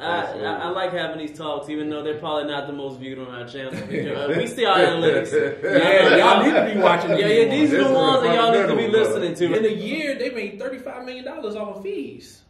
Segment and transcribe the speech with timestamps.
[0.00, 3.18] I, I, I like having these talks, even though they're probably not the most viewed
[3.18, 3.72] on our channel.
[3.96, 5.32] Uh, we see our analytics.
[5.62, 7.10] Yeah, y'all need to be watching.
[7.10, 7.88] Yeah, these yeah, these are ones.
[7.88, 9.58] the ones that y'all need to be listening to.
[9.58, 12.42] In a year, they made thirty-five million dollars off of fees.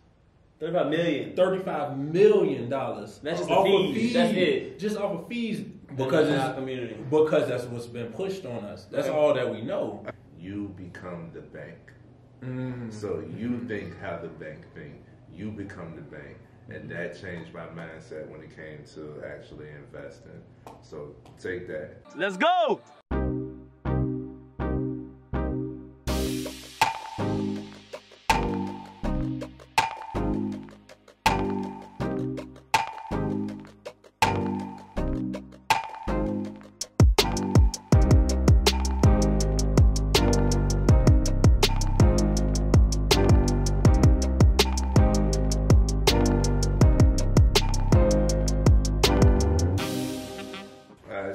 [0.61, 1.37] Thirty-five million.
[1.37, 3.21] Thirty-five million dollars.
[3.23, 4.13] That's just the off of fees.
[4.15, 4.79] That's it.
[4.79, 5.61] Just off of fees
[5.97, 6.97] because in our it's, community.
[7.11, 8.87] because that's what's been pushed on us.
[8.91, 10.05] That's all that we know.
[10.39, 11.93] You become the bank.
[12.43, 12.93] Mm.
[12.93, 14.95] So you think how the bank think.
[15.35, 16.39] You become the bank.
[16.69, 20.43] And that changed my mindset when it came to actually investing.
[20.83, 22.03] So take that.
[22.17, 22.81] Let's go.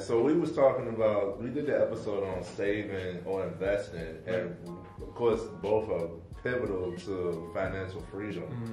[0.02, 4.56] So we was talking about we did the episode on saving or investing, and
[5.00, 6.08] of course both are
[6.42, 8.42] pivotal to financial freedom.
[8.42, 8.72] Mm-hmm.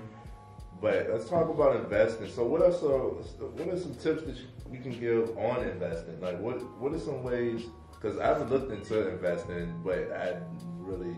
[0.82, 2.30] But let's talk about investing.
[2.30, 3.24] So what are some
[3.58, 4.38] what are some tips that
[4.72, 6.20] you, can give on investing?
[6.22, 7.66] Like what what are some ways?
[7.94, 10.38] Because I've looked into investing, but I
[10.78, 11.16] really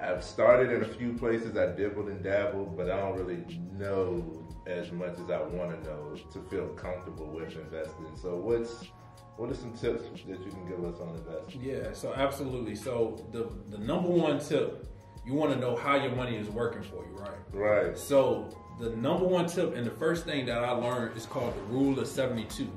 [0.00, 1.56] I've started in a few places.
[1.56, 5.88] I dibbled and dabbled, but I don't really know as much as I want to
[5.88, 8.06] know to feel comfortable with investing.
[8.14, 8.84] So what's
[9.40, 11.62] what are some tips that you can give us on investing?
[11.62, 12.74] Yeah, so absolutely.
[12.74, 14.86] So the the number one tip,
[15.26, 17.38] you want to know how your money is working for you, right?
[17.50, 17.96] Right.
[17.96, 21.62] So the number one tip and the first thing that I learned is called the
[21.72, 22.70] rule of 72.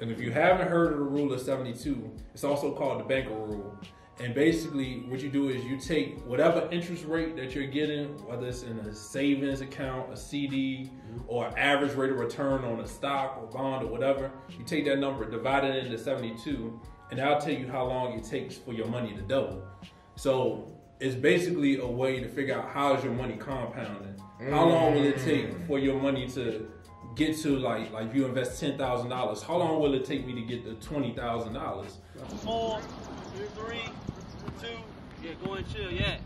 [0.00, 3.34] And if you haven't heard of the rule of 72, it's also called the banker
[3.34, 3.76] rule.
[4.20, 8.46] And basically what you do is you take whatever interest rate that you're getting, whether
[8.46, 11.18] it's in a savings account, a CD, mm-hmm.
[11.26, 14.98] or average rate of return on a stock or bond or whatever, you take that
[15.00, 18.86] number, divide it into 72, and that'll tell you how long it takes for your
[18.86, 19.62] money to double.
[20.16, 24.14] So it's basically a way to figure out how is your money compounding.
[24.50, 25.66] How long will it take mm.
[25.66, 26.68] for your money to
[27.14, 29.42] get to like like if you invest ten thousand dollars?
[29.42, 31.98] How long will it take me to get to twenty thousand dollars?
[32.42, 32.80] Four,
[33.54, 33.80] three,
[34.64, 34.76] two.
[35.22, 35.90] Yeah, go and chill.
[35.90, 36.16] Yeah.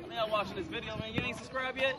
[0.00, 1.12] Man, y'all watching this video, man.
[1.12, 1.96] You ain't subscribed yet?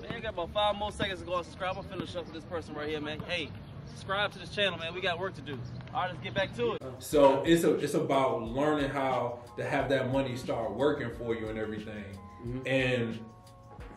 [0.00, 1.76] Man, you got about five more seconds to go and subscribe.
[1.76, 3.20] I'm finna shuffle this person right here, man.
[3.20, 3.50] Hey,
[3.86, 4.94] subscribe to this channel, man.
[4.94, 5.58] We got work to do.
[5.94, 6.82] All right, let's get back to it.
[6.98, 11.48] So it's a it's about learning how to have that money start working for you
[11.48, 12.04] and everything.
[12.44, 12.66] Mm-hmm.
[12.66, 13.18] And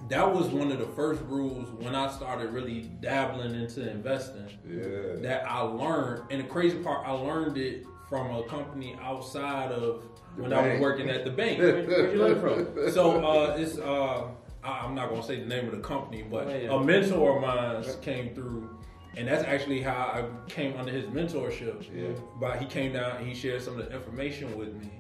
[0.10, 4.50] that was one of the first rules when I started really dabbling into investing.
[4.68, 5.22] Yeah.
[5.22, 10.04] that I learned, and the crazy part, I learned it from a company outside of
[10.38, 11.60] when I was working at the bank.
[11.60, 12.92] Where'd you learn from?
[12.92, 14.28] so uh, it's uh,
[14.64, 16.74] I- I'm not gonna say the name of the company, but Oh, yeah.
[16.74, 18.70] a mentor of mine came through,
[19.16, 21.86] and that's actually how I came under his mentorship.
[21.96, 22.10] Yeah.
[22.40, 24.92] But he came down and he shared some of the information with me,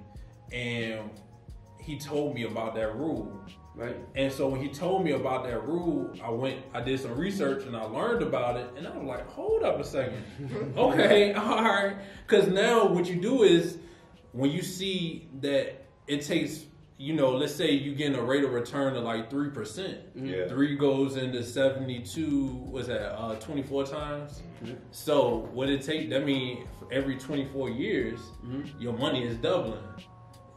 [0.53, 1.09] and
[1.85, 3.31] he told me about that rule.
[3.75, 3.95] Right.
[4.15, 7.65] And so when he told me about that rule, I went, I did some research
[7.65, 8.69] and I learned about it.
[8.75, 10.23] And I was like, hold up a second.
[10.77, 11.95] okay, all right.
[12.25, 13.77] Because now what you do is
[14.31, 16.65] when you see that it takes,
[16.97, 19.97] you know, let's say you getting a rate of return of like 3%.
[20.15, 20.47] Yeah.
[20.47, 24.41] Three goes into 72, was that uh, 24 times?
[24.91, 28.19] So what it take, that means for every 24 years,
[28.79, 29.83] your money is doubling.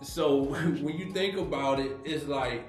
[0.03, 2.65] So when you think about it, it's like,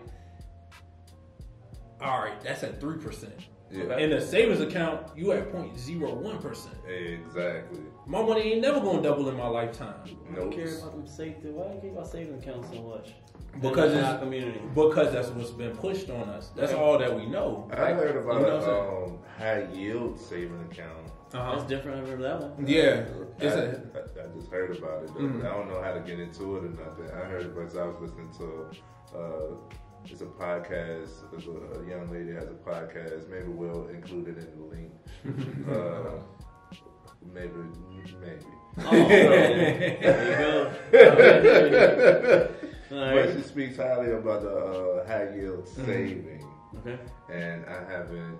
[2.01, 3.33] all right, that's at three percent.
[3.71, 3.97] Yeah.
[3.97, 6.73] In a savings account, you at 0.01 percent.
[6.87, 7.81] Exactly.
[8.07, 10.53] My money ain't never gonna double in my lifetime I Nope.
[10.53, 11.49] care about them safety.
[11.49, 13.13] Why do you care about savings accounts so much?
[13.61, 14.59] because in our it's community.
[14.75, 16.49] because that's what's been pushed on us.
[16.55, 16.81] That's Right.
[16.81, 17.67] all that we know.
[17.71, 21.07] I heard You about know a um, high yield saving account.
[21.33, 21.51] Uh-huh.
[21.55, 21.97] That's different.
[21.97, 22.51] I remember that one.
[22.67, 23.05] Yeah,
[23.39, 23.79] I, it's I, a,
[24.25, 25.09] I just heard about it.
[25.11, 25.45] Mhm.
[25.45, 27.09] I don't know how to get into it or nothing.
[27.13, 28.65] I heard it because I was listening to
[29.17, 29.53] uh,
[30.05, 31.29] it's a podcast.
[31.31, 33.27] There's a, a young lady has a podcast.
[33.29, 34.91] Maybe we'll include it in the link.
[35.71, 36.17] uh,
[37.31, 37.61] maybe,
[38.21, 38.45] maybe.
[38.79, 40.73] Oh, there
[41.65, 42.47] you go.
[42.91, 46.43] All But she speaks highly about the uh, high yield saving,
[46.77, 46.97] Okay.
[47.31, 48.39] and I haven't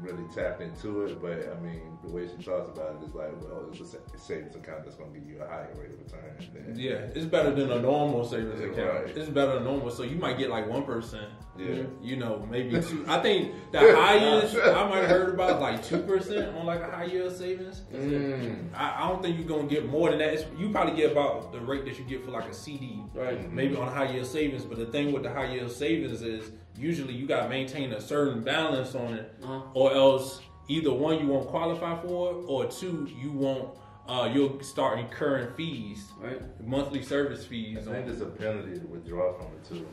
[0.00, 1.20] really tapped into it.
[1.20, 4.54] But I mean, the way she talks about it is like, well, it's a savings
[4.56, 6.64] account that's going to give you a higher rate of return.
[6.66, 8.76] Than, yeah, it's better than a normal savings account.
[9.04, 9.16] right.
[9.16, 11.28] It's better than normal, so you might get like one percent.
[11.58, 11.82] Yeah.
[12.00, 13.04] You know, maybe two.
[13.06, 16.80] I think the highest I might have heard about is like two percent on like
[16.80, 17.82] a high yield savings.
[17.92, 18.72] Mm.
[18.74, 20.32] I, I don't think you're gonna get more than that.
[20.32, 23.52] It's, you probably get about the rate that you get for like a CD, Right.
[23.52, 24.64] maybe on high yield savings.
[24.64, 28.42] But the thing with the high yield savings is usually you gotta maintain a certain
[28.42, 29.60] balance on it, Uh-huh.
[29.74, 33.68] or else either one you won't qualify for, or two you won't.
[34.08, 36.40] Uh, you'll start incurring fees, Right.
[36.66, 37.76] monthly service fees.
[37.78, 37.84] I fees.
[37.86, 39.86] think on- there's a penalty to withdraw from it too.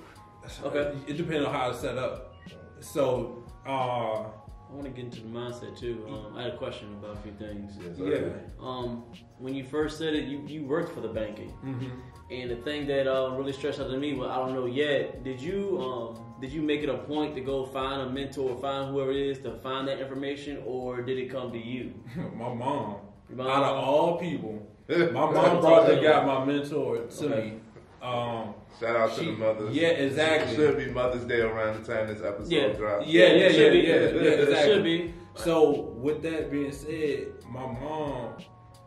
[0.64, 0.98] Okay.
[1.08, 2.34] It depends on how it's set up.
[2.80, 3.70] So, uh,
[4.70, 6.06] I want to get into the mindset too.
[6.10, 7.78] Um, I had a question about a few things.
[7.82, 8.30] Yes, yeah.
[8.60, 9.04] Um,
[9.40, 11.88] when you first said it, you, you worked for the banking, hmm
[12.30, 15.24] and the thing that uh, really stressed out to me, well, I don't know yet.
[15.24, 18.62] Did you um, did you make it a point to go find a mentor, or
[18.62, 21.94] find whoever it is to find that information, or did it come to you?
[22.36, 22.98] my mom,
[23.30, 23.48] mom?
[23.48, 27.42] out of all people, my mom brought the guy, my mentor, to Okay.
[27.52, 27.54] me.
[28.02, 29.76] Um, Shout out to the mothers.
[29.76, 30.54] yeah, exactly.
[30.54, 32.68] It should be Mother's Day around the time this episode Yeah.
[32.74, 33.08] drops.
[33.08, 33.88] Yeah, yeah, it should yeah, be.
[33.88, 34.74] yeah, yeah, It exactly.
[34.74, 35.14] should be.
[35.34, 38.36] So with that being said, my mom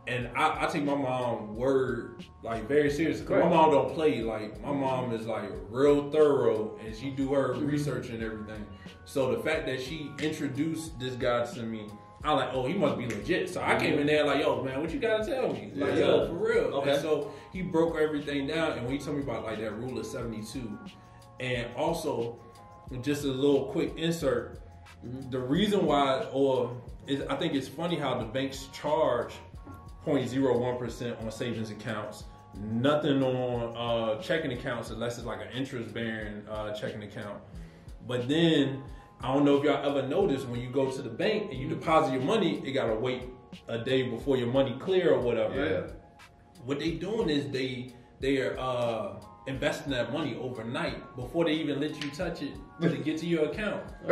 [0.07, 3.43] and I, I take my mom word like very seriously Right.
[3.43, 4.21] my mom don't play.
[4.21, 7.67] Like my mom is like real thorough and she do her mm-hmm.
[7.67, 8.65] research and everything.
[9.05, 11.87] So the fact that she introduced this guy to me.
[12.23, 13.49] I'm like, oh, he must be legit.
[13.49, 14.01] So I came mm-hmm.
[14.01, 15.71] in there like, yo, man, what you gotta tell me?
[15.73, 16.05] Like, Yeah.
[16.05, 16.65] yo, for real.
[16.65, 16.91] Okay.
[16.91, 19.97] And so he broke everything down, and when he told me about like that rule
[19.97, 20.77] of 72,
[21.39, 22.37] and also
[23.01, 24.59] just a little quick insert.
[25.03, 25.31] Mm-hmm.
[25.31, 26.77] The reason why, or
[27.07, 29.33] is, I think it's funny how the banks charge
[30.05, 32.23] 0.01 percent on savings accounts,
[32.55, 37.39] nothing on uh, checking accounts unless it's like an interest bearing uh, checking account.
[38.07, 38.81] But then
[39.21, 41.69] I don't know if y'all ever noticed when you go to the bank and you
[41.69, 43.23] deposit your money, it gotta wait
[43.67, 45.65] a day before your money clear or whatever.
[45.65, 45.81] Yeah.
[46.65, 49.15] What they doing is they they are uh,
[49.47, 53.45] investing that money overnight before they even let you touch it to get to your
[53.45, 53.83] account.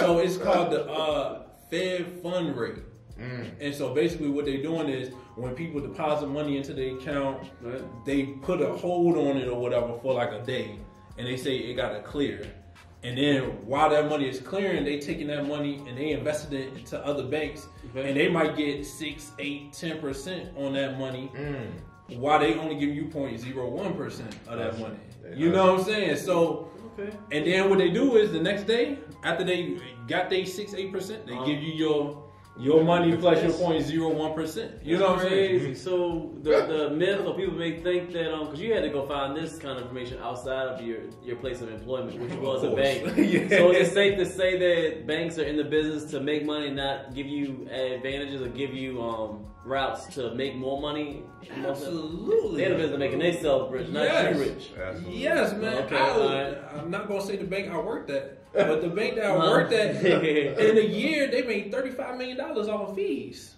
[0.00, 2.82] So it's called the uh, Fed fund rate.
[3.20, 3.50] Mm.
[3.60, 7.80] And so basically, what they're doing is when people deposit money into the account, Right.
[8.04, 10.78] they put a hold on it or whatever for like a day,
[11.18, 12.46] and they say it got to clear.
[13.04, 16.72] And then while that money is clearing, they taking that money and they invested it
[16.76, 18.08] into other banks, Okay.
[18.08, 22.18] and they might get six, eight, ten percent on that money, Mm.
[22.18, 24.96] while they only give you 0.01 percent of that money.
[25.36, 26.16] You know what I'm saying?
[26.16, 26.68] So.
[26.98, 27.10] Okay.
[27.32, 30.92] And then what they do is the next day, after they got their six, eight
[30.92, 31.44] percent, they Uh-huh.
[31.44, 32.22] give you your
[32.56, 34.72] your money plus your point zero one percent.
[34.84, 35.74] You know what I'm saying?
[35.74, 39.04] So the the myth or people may think that um because you had to go
[39.06, 42.70] find this kind of information outside of your your place of employment, which was a
[42.70, 43.16] bank.
[43.34, 43.48] Yeah.
[43.48, 47.14] So it's safe to say that banks are in the business to make money, not
[47.14, 51.22] give you advantages or give you um routes to make more money?
[51.64, 52.60] Absolutely.
[52.60, 54.36] They're in the business of making themselves rich, not Yes.
[54.36, 54.70] you rich.
[54.78, 55.18] Absolutely.
[55.18, 55.74] Yes, man.
[55.84, 56.58] Okay, I, alright.
[56.76, 59.72] I'm not gonna say the bank I worked at, but the bank that I worked
[59.72, 63.50] at in a year they made thirty five million dollars off of fees.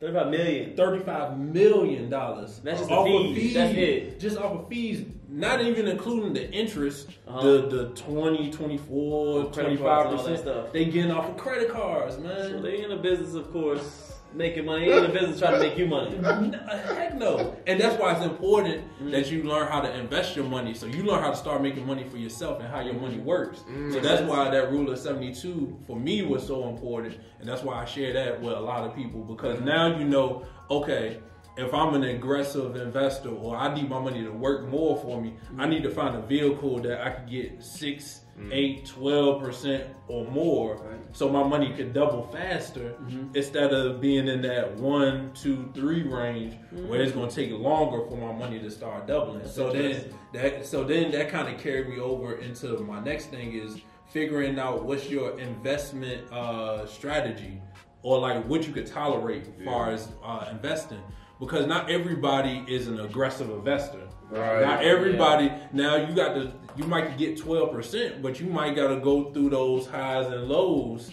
[0.00, 0.76] Thirty-five million.
[0.76, 2.60] Thirty-five million dollars.
[2.64, 3.54] That's just the off fees.
[3.54, 4.18] That's it.
[4.18, 7.40] Just off of fees, not even including the interest, Uh-huh.
[7.40, 10.38] the the 20, 24, 25 cards and all that percent.
[10.40, 10.72] stuff.
[10.72, 12.50] They getting off of credit cards, man.
[12.50, 14.86] So they in the business, of course, making money.
[14.88, 16.16] They in the business trying to make you money.
[16.16, 17.56] No, heck no.
[17.66, 19.10] And that's why it's important Mm.
[19.12, 20.74] that you learn how to invest your money.
[20.74, 23.60] So you learn how to start making money for yourself and how your money works.
[23.70, 23.92] Mm.
[23.92, 27.18] So that's why that rule of 72 for me was so important.
[27.40, 30.44] And that's why I share that with a lot of people because now you know,
[30.70, 31.18] okay,
[31.58, 35.34] if I'm an aggressive investor or I need my money to work more for me,
[35.58, 40.24] I need to find a vehicle that I could get six, eight, twelve percent or
[40.26, 40.98] more, Right.
[41.12, 42.94] so my money could double faster
[43.34, 46.54] instead of being in that one, two, three range
[46.88, 49.40] where it's gonna take longer for my money to start doubling.
[49.40, 53.26] That's so then that so then that kind of carried me over into my next
[53.26, 57.60] thing is figuring out what's your investment uh, strategy
[58.02, 61.00] or like what you could tolerate as far as uh, investing
[61.42, 64.06] because not everybody is an aggressive investor.
[64.30, 64.62] Right.
[64.62, 65.52] Not everybody.
[65.72, 66.52] Now you got to.
[66.76, 70.44] You might get twelve percent, but you might got to go through those highs and
[70.44, 71.10] lows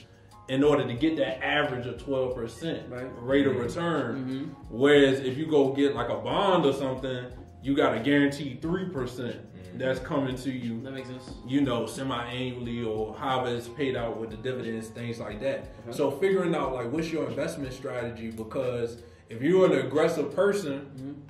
[0.48, 3.08] in order to get that average of twelve percent Right.
[3.24, 3.62] rate of mm-hmm.
[3.64, 4.26] return.
[4.26, 4.70] Mhm.
[4.70, 7.26] Whereas if you go get like a bond or something,
[7.64, 9.80] you got a guaranteed three percent mm-hmm.
[9.80, 11.34] that's coming to you That makes sense.
[11.46, 15.72] you know, semi-annually or however it's paid out with the dividends, things like that.
[15.88, 15.98] Okay.
[15.98, 21.24] So figuring out like what's your investment strategy because if you're an aggressive person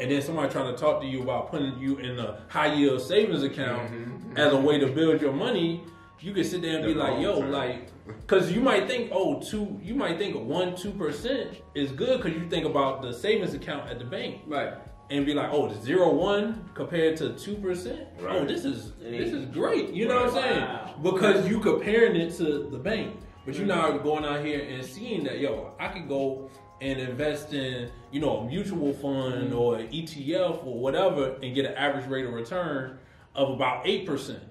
[0.00, 3.00] and then somebody trying to talk to you about putting you in a high yield
[3.00, 3.90] savings account
[4.36, 5.82] as a way to build your money,
[6.20, 7.52] you can sit there and be like, yo, term.
[7.52, 12.22] like, because you might think, oh, two, you might think one, two percent is good
[12.22, 14.72] because you think about the savings account at the bank Right.
[15.10, 18.06] and be like, oh, the zero one compared to two percent.
[18.26, 19.44] Oh, this is this is.
[19.46, 19.90] great.
[19.90, 21.02] You know what I'm saying?
[21.02, 25.24] Because you comparing it to the bank, but you're now going out here and seeing
[25.24, 26.50] that, yo, I could go
[26.82, 31.64] and invest in, you know, a mutual fund or an ETF or whatever, and get
[31.64, 32.98] an average rate of return
[33.34, 34.42] of about eight percent.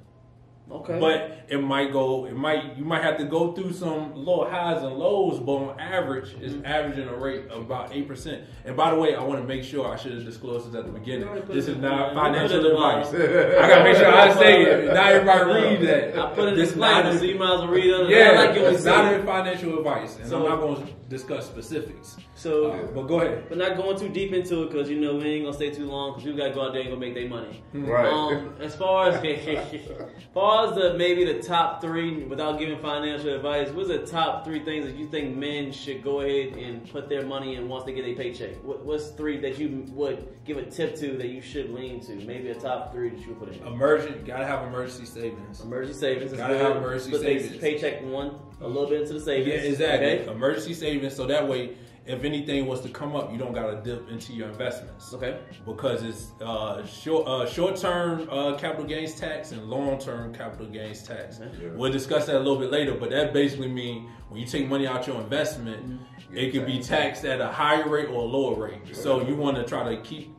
[0.71, 0.97] Okay.
[1.01, 4.81] But it might go, it might, you might have to go through some little highs
[4.81, 6.65] and lows, but on average, it's Mm-hmm.
[6.65, 8.45] averaging a rate of about 8%.
[8.63, 10.85] And by the way, I want to make sure I should have disclosed this at
[10.85, 11.27] the beginning.
[11.47, 13.07] This is not financial advice.
[13.09, 14.93] I got to make sure I say it.
[14.93, 16.17] Not everybody read that.
[16.17, 18.09] I put it in This disclaimer, not- so you might as well read it.
[18.09, 19.25] Yeah, I like it it's not say in it.
[19.25, 22.18] financial advice, and So- I'm not going to discuss specifics.
[22.36, 23.44] So, Uh, but go ahead.
[23.50, 25.86] but not going too deep into it because you know we ain't gonna stay too
[25.86, 27.62] long because we gotta go out there and go make their money.
[27.74, 28.08] Right.
[28.12, 29.82] Um, as far as as
[30.34, 34.63] far as the maybe the top three, without giving financial advice, what's the top three
[34.63, 37.94] things that you think men should go ahead and put their money in once they
[37.94, 38.56] get a paycheck?
[38.63, 42.15] What, what's three that you would give a tip to that you should lean to?
[42.15, 43.68] Maybe a top three that you would put in.
[43.68, 45.60] Emergent, gotta have emergency savings.
[45.62, 46.62] Emergency savings is Gotta good.
[46.63, 47.62] have emergency Put they savings.
[47.62, 49.63] Paycheck one a little bit into the Yeah, savings.
[49.65, 50.20] exactly.
[50.22, 50.32] Okay.
[50.32, 51.75] Emergency savings, so that way,
[52.06, 55.13] if anything was to come up, you don't gotta dip into your investments.
[55.13, 55.38] Okay.
[55.65, 60.65] Because it's uh, short uh, short term uh, capital gains tax and long term capital
[60.68, 61.39] gains tax.
[61.39, 61.70] Okay.
[61.75, 64.88] We'll discuss that a little bit later, but that basically means when you take money
[64.88, 66.38] out your investment, Mm-hmm.
[66.38, 68.96] it could be taxed at a higher rate or a lower rate.
[68.96, 70.34] So you want to try to keep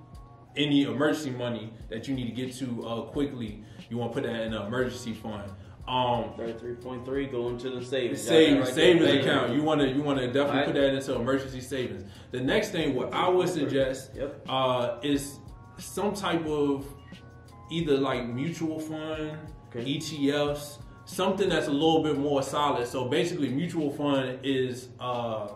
[0.57, 3.65] any emergency money that you need to get to uh, quickly.
[3.89, 5.51] You want to put that in an emergency fund.
[5.89, 8.25] Um, Thirty-three point three going to the savings.
[8.27, 9.21] That right savings there.
[9.21, 9.53] account.
[9.55, 10.67] You want to you want to definitely Alright.
[10.67, 12.05] put that into emergency savings.
[12.31, 14.45] The next thing, what I would suggest, Yep.
[14.49, 15.39] uh, is
[15.79, 16.87] some type of
[17.71, 19.33] either like mutual fund,
[19.75, 19.97] Okay.
[19.97, 22.87] ETFs, something that's a little bit more solid.
[22.87, 25.49] So basically, mutual fund is uh,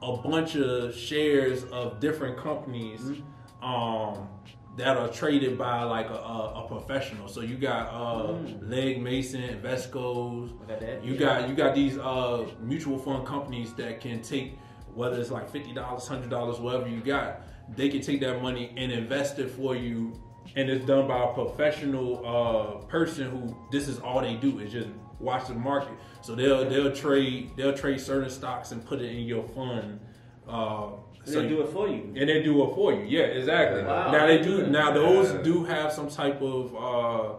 [0.00, 3.00] a bunch of shares of different companies.
[3.00, 3.64] Mm-hmm.
[3.64, 4.28] Um,
[4.76, 7.28] that are traded by like a, a, a professional.
[7.28, 8.70] So you got uh, Mm.
[8.70, 11.04] Legg Mason, Invesco's, I got that.
[11.04, 11.18] you Yeah.
[11.18, 14.58] got you got these uh, mutual fund companies that can take
[14.94, 17.40] whether it's like fifty dollars, hundred dollars, whatever you got.
[17.76, 20.20] They can take that money and invest it for you,
[20.56, 24.70] and it's done by a professional uh, person who this is all they do is
[24.72, 24.88] just
[25.20, 25.92] watch the market.
[26.22, 30.00] So they'll they'll trade they'll trade certain stocks and put it in your fund.
[30.48, 30.88] Uh,
[31.26, 32.12] And they do it for you.
[32.16, 33.04] and they do it for you.
[33.04, 33.82] Yeah, exactly.
[33.84, 34.10] Wow.
[34.10, 34.66] Now they do.
[34.66, 35.42] Now those Yeah.
[35.42, 37.34] do have some type of uh,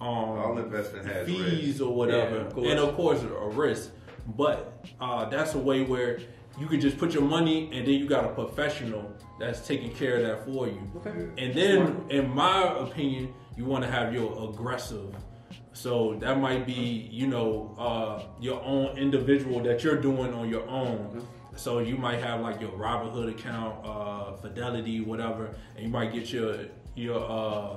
[0.00, 1.82] All um, investment has fees risk.
[1.82, 3.90] or whatever, Yeah, of and of course a risk.
[4.36, 6.20] But uh, that's a way where
[6.58, 10.16] you can just put your money, and then you got a professional that's taking care
[10.18, 10.80] of that for you.
[10.96, 11.28] Okay.
[11.38, 15.14] And then, in my opinion, you want to have your aggressive.
[15.80, 20.68] So that might be, you know, uh, your own individual that you're doing on your
[20.68, 21.26] own.
[21.56, 26.30] So you might have like your Robinhood account, uh, Fidelity, whatever, and you might get
[26.30, 27.76] your your uh,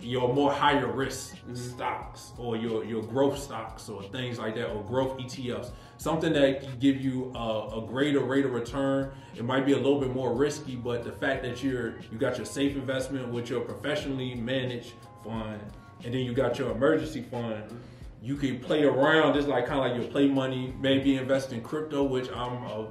[0.00, 4.82] your more higher risk stocks or your your growth stocks or things like that or
[4.82, 5.72] growth ETFs.
[5.98, 9.10] Something that can give you a, a greater rate of return.
[9.34, 12.38] It might be a little bit more risky, but the fact that you're you got
[12.38, 15.60] your safe investment with your professionally managed fund,
[16.04, 17.64] and then you got your emergency fund.
[18.22, 20.74] You can play around, just like kind of like your play money.
[20.80, 22.88] Maybe invest in crypto, which I'm a,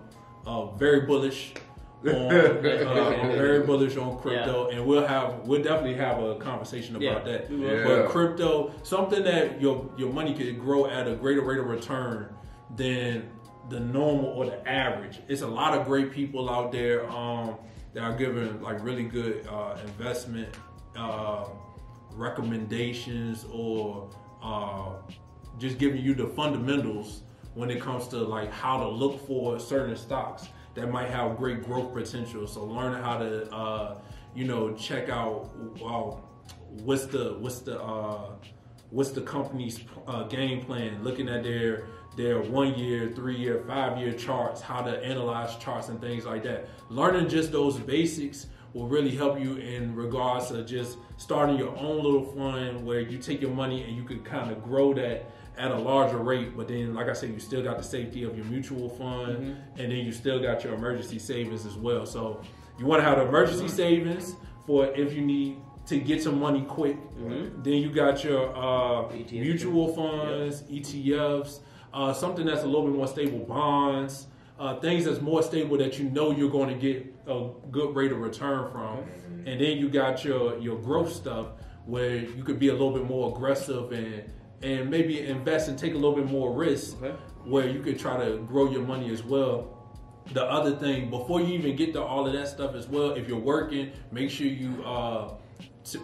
[0.48, 1.54] a very bullish
[2.06, 2.12] on.
[2.14, 7.26] uh, I'm very bullish on crypto, and we'll have we'll definitely have a conversation about
[7.26, 7.32] Yeah.
[7.38, 7.52] that.
[7.52, 7.84] Yeah.
[7.84, 12.34] But crypto, something that your your money could grow at a greater rate of return
[12.76, 13.30] than
[13.70, 15.20] the normal or the average.
[15.28, 17.56] It's a lot of great people out there um,
[17.94, 20.50] that are giving like really good uh, investment
[20.96, 21.46] uh,
[22.16, 24.10] recommendations or
[24.42, 24.94] uh,
[25.58, 27.22] just giving you the fundamentals
[27.54, 31.64] when it comes to like how to look for certain stocks that might have great
[31.64, 32.46] growth potential.
[32.48, 33.96] So learning how to uh,
[34.34, 35.50] you know check out
[35.84, 36.16] uh,
[36.84, 38.32] what's the what's the uh,
[38.90, 43.98] what's the company's uh, game plan, looking at their their one year, three year, five
[43.98, 46.68] year charts, how to analyze charts and things like that.
[46.90, 52.04] Learning just those basics will really help you in regards to just starting your own
[52.04, 55.72] little fund where you take your money and you can kind of grow that at
[55.72, 56.58] a larger rate.
[56.58, 59.92] But then, like I said, you still got the safety of your mutual fund and
[59.92, 62.06] then you still got your emergency savings as well.
[62.06, 62.42] So
[62.78, 64.36] you want to have the emergency savings
[64.68, 66.98] for if you need to get some money quick.
[67.64, 71.60] Then you got your uh, mutual funds, ETFs,
[71.94, 74.28] uh, something that's a little bit more stable, bonds,
[74.60, 78.12] uh, things that's more stable that you know you're going to get a good rate
[78.12, 79.00] of return from.
[79.46, 81.48] And then you got your your growth stuff
[81.86, 84.24] where you could be a little bit more aggressive and
[84.64, 87.14] and maybe invest and take a little bit more risk Okay.
[87.44, 89.72] where you could try to grow your money as well.
[90.34, 93.28] The other thing, before you even get to all of that stuff as well, if
[93.28, 95.36] you're working, make sure you uh,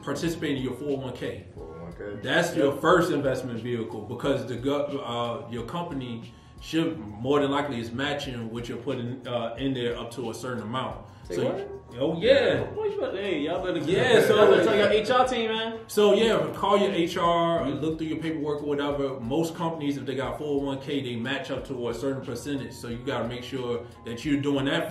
[0.04, 1.44] participate in your 401k.
[1.58, 2.22] 401k.
[2.22, 4.58] That's your first investment vehicle because the
[5.04, 6.32] uh, your company
[6.62, 10.34] should more than likely is matching what you're putting uh, in there up to a
[10.34, 11.06] certain amount.
[11.28, 11.70] Say so, what?
[12.00, 12.64] oh yeah.
[12.64, 15.52] Boy, you better, hey, y'all better Yeah, so so- y'all better tell your HR team,
[15.52, 15.80] man.
[15.88, 19.20] So yeah, call your HR, look through your paperwork or whatever.
[19.20, 22.74] Most companies, if they got 401k, they match up to a certain percentage.
[22.74, 24.90] So you got to make sure that you're doing that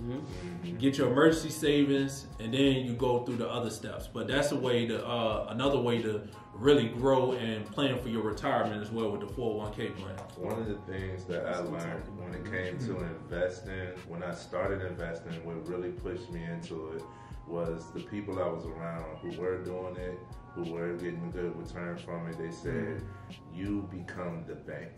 [0.00, 4.08] 1st Get your emergency savings, and then you go through the other steps.
[4.12, 6.22] But that's a way to uh, another way to
[6.54, 10.16] really grow and plan for your retirement as well with the 401k plan.
[10.36, 14.82] One of the things that I learned when it came to investing, when I started
[14.82, 17.02] investing, what really pushed me into it
[17.48, 20.18] was the people I was around who were doing it,
[20.54, 22.38] who were getting a good return from it.
[22.38, 23.54] They said, mm-hmm.
[23.54, 24.90] "You become the bank."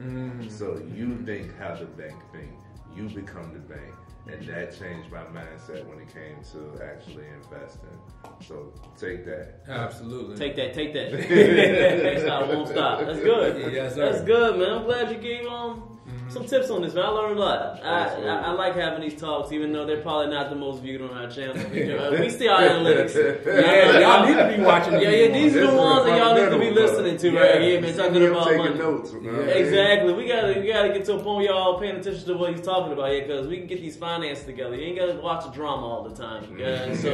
[0.00, 0.48] Mm-hmm.
[0.48, 2.52] So you think how the bank think.
[2.94, 3.94] You become the bank.
[4.28, 7.98] And that changed my mindset when it came to actually investing.
[8.46, 9.60] So take that.
[9.68, 10.36] Absolutely.
[10.36, 11.12] Take that, take that.
[12.02, 13.00] Next time, won't stop.
[13.00, 13.72] That's good.
[13.72, 14.10] Yes, sir.
[14.10, 14.70] That's good, man.
[14.72, 15.98] I'm glad you gave um
[16.36, 17.04] some tips on this, man.
[17.04, 17.80] I learned a lot.
[17.82, 21.02] I, I, I like having these talks, even though they're probably not the most viewed
[21.02, 21.56] on our channel.
[21.96, 23.14] Uh, we see our analytics.
[23.46, 24.94] Yeah, y'all need to be watching.
[24.94, 27.40] Yeah, yeah, these are the ones that y'all need to be listening to bro.
[27.40, 27.96] right here, man.
[27.96, 28.78] Talking about taking money.
[28.78, 29.12] notes.
[29.12, 29.48] man.
[29.48, 30.12] Exactly.
[30.12, 32.60] We gotta we gotta get to a point where y'all paying attention to what he's
[32.64, 34.74] talking about here, because we can get these finances together.
[34.76, 37.00] You ain't gotta watch the drama all the time, you guys.
[37.06, 37.10] So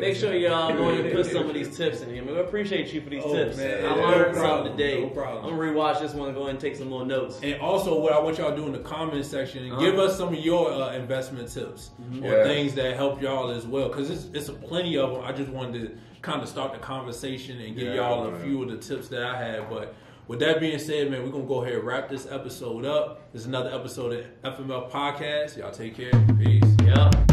[0.00, 2.24] make sure y'all go ahead and put some of these tips in here.
[2.24, 3.56] Man, we appreciate you for these Oh, tips.
[3.56, 3.84] man.
[3.84, 4.66] I learned problem.
[4.66, 5.02] something today.
[5.02, 5.44] No problem.
[5.44, 7.40] I'm gonna rewatch this one and go ahead and take some more notes.
[7.42, 9.80] And also, what I want y'all to do in the comment section, Uh-huh.
[9.80, 11.90] give us some of your uh, investment tips
[12.22, 12.46] or Yes.
[12.46, 15.22] things that help y'all as well, because it's it's a plenty of them.
[15.24, 18.62] I just wanted to kind of start the conversation and give Yeah, y'all a few
[18.62, 19.68] of the tips that I had.
[19.68, 19.94] But
[20.26, 23.30] with that being said, man, we're gonna go ahead and wrap this episode up.
[23.32, 25.56] This is another episode of FMF Podcast.
[25.58, 26.12] Y'all take care.
[26.38, 26.64] Peace.
[26.84, 27.23] Yep.